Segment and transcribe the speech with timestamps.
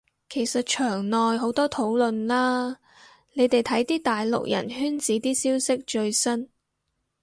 [0.29, 2.79] 其實牆內好多討論啦，
[3.33, 6.49] 你哋睇啲大陸人圈子啲消息最新